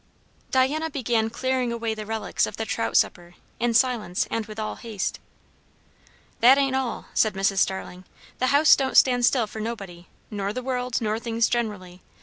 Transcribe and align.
Diana 0.49 0.89
began 0.89 1.29
clearing 1.29 1.71
away 1.71 1.93
the 1.93 2.07
relics 2.07 2.47
of 2.47 2.57
the 2.57 2.65
trout 2.65 2.97
supper, 2.97 3.35
in 3.59 3.75
silence 3.75 4.27
and 4.31 4.47
with 4.47 4.57
all 4.59 4.77
haste. 4.77 5.19
"That 6.39 6.57
ain't 6.57 6.75
all," 6.75 7.05
said 7.13 7.35
Mrs. 7.35 7.59
Starling. 7.59 8.05
"The 8.39 8.47
house 8.47 8.75
don't 8.75 8.97
stand 8.97 9.27
still 9.27 9.45
for 9.45 9.59
nobody, 9.59 10.07
nor 10.31 10.53
the 10.53 10.63
world, 10.63 11.01
nor 11.01 11.19
things 11.19 11.47
generally. 11.47 12.01